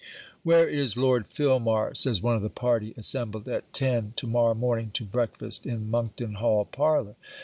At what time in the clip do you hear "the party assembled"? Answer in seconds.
2.41-3.47